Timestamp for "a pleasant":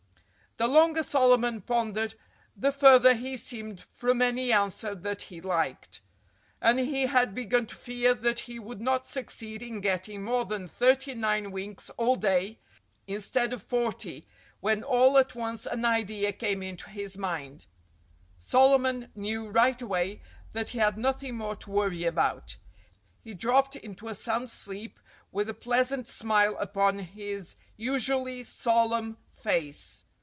25.49-26.07